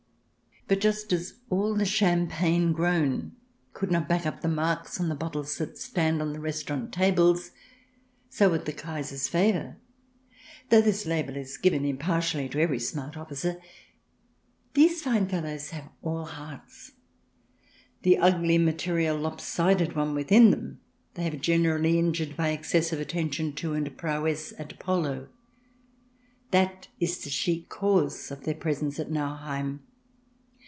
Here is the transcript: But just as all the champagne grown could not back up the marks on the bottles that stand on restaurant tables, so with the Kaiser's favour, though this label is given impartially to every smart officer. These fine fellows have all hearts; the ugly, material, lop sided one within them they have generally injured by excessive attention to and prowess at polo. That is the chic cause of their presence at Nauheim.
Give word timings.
But 0.67 0.79
just 0.79 1.11
as 1.11 1.33
all 1.49 1.75
the 1.75 1.83
champagne 1.83 2.71
grown 2.71 3.33
could 3.73 3.91
not 3.91 4.07
back 4.07 4.25
up 4.25 4.39
the 4.39 4.47
marks 4.47 5.01
on 5.01 5.09
the 5.09 5.15
bottles 5.15 5.57
that 5.57 5.77
stand 5.77 6.21
on 6.21 6.39
restaurant 6.39 6.93
tables, 6.93 7.51
so 8.29 8.49
with 8.49 8.63
the 8.63 8.71
Kaiser's 8.71 9.27
favour, 9.27 9.75
though 10.69 10.79
this 10.79 11.05
label 11.05 11.35
is 11.35 11.57
given 11.57 11.83
impartially 11.83 12.47
to 12.47 12.59
every 12.61 12.79
smart 12.79 13.17
officer. 13.17 13.59
These 14.73 15.01
fine 15.01 15.27
fellows 15.27 15.71
have 15.71 15.89
all 16.01 16.23
hearts; 16.23 16.93
the 18.03 18.17
ugly, 18.17 18.57
material, 18.57 19.17
lop 19.17 19.41
sided 19.41 19.93
one 19.97 20.15
within 20.15 20.51
them 20.51 20.79
they 21.15 21.23
have 21.23 21.41
generally 21.41 21.99
injured 21.99 22.37
by 22.37 22.51
excessive 22.51 23.01
attention 23.01 23.51
to 23.55 23.73
and 23.73 23.97
prowess 23.97 24.53
at 24.57 24.79
polo. 24.79 25.27
That 26.51 26.87
is 27.01 27.21
the 27.21 27.29
chic 27.29 27.67
cause 27.67 28.31
of 28.31 28.45
their 28.45 28.55
presence 28.55 29.01
at 29.01 29.11
Nauheim. 29.11 29.81